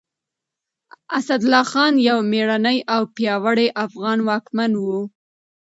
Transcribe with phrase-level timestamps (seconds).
[1.17, 4.85] اسدالله خان يو مېړنی او پياوړی افغان واکمن و.